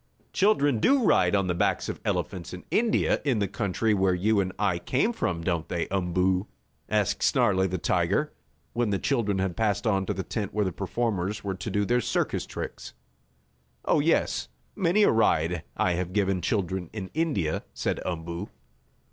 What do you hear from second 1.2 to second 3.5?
on the backs of elephants in India, the